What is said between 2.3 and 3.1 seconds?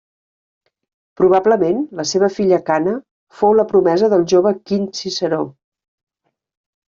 filla Cana